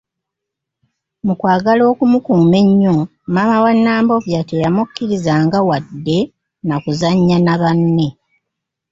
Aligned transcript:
Mu 1.25 1.33
kwagala 1.39 1.83
okumukuuma 1.91 2.57
ennyo, 2.63 2.95
maama 3.33 3.57
wa 3.65 3.73
Nambobya 3.83 4.41
teyamukkiriza 4.49 5.33
nga 5.45 5.59
wadde 5.67 6.17
na 6.67 6.75
kuzannya 6.83 7.37
na 7.45 7.53
banne. 7.61 8.07